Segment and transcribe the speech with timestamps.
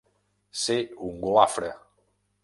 [0.61, 0.77] Ser
[1.09, 1.69] un golafre.